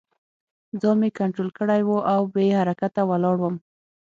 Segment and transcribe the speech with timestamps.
[0.81, 3.55] ځان مې کنترول کړی و او بې حرکته ولاړ وم